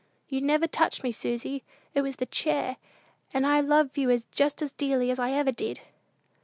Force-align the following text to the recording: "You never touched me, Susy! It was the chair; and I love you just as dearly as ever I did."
"You 0.29 0.41
never 0.41 0.65
touched 0.65 1.03
me, 1.03 1.11
Susy! 1.11 1.63
It 1.93 2.01
was 2.01 2.15
the 2.15 2.25
chair; 2.25 2.77
and 3.35 3.45
I 3.45 3.59
love 3.61 3.95
you 3.95 4.19
just 4.31 4.59
as 4.63 4.71
dearly 4.71 5.11
as 5.11 5.19
ever 5.19 5.49
I 5.49 5.51
did." 5.51 5.81